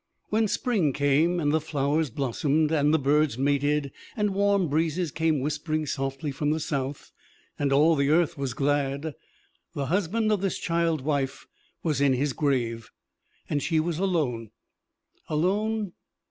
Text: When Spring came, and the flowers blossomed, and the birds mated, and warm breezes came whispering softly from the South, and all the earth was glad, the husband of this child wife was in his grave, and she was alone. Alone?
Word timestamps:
When 0.29 0.47
Spring 0.47 0.93
came, 0.93 1.39
and 1.39 1.51
the 1.51 1.61
flowers 1.61 2.09
blossomed, 2.09 2.71
and 2.71 2.91
the 2.91 2.97
birds 2.97 3.37
mated, 3.37 3.91
and 4.17 4.33
warm 4.33 4.67
breezes 4.67 5.11
came 5.11 5.41
whispering 5.41 5.85
softly 5.85 6.31
from 6.31 6.49
the 6.49 6.59
South, 6.59 7.11
and 7.59 7.71
all 7.71 7.95
the 7.95 8.09
earth 8.09 8.35
was 8.35 8.55
glad, 8.55 9.13
the 9.75 9.85
husband 9.85 10.31
of 10.31 10.41
this 10.41 10.57
child 10.57 11.01
wife 11.01 11.45
was 11.83 12.01
in 12.01 12.13
his 12.13 12.33
grave, 12.33 12.89
and 13.47 13.61
she 13.61 13.79
was 13.79 13.99
alone. 13.99 14.49
Alone? 15.27 15.93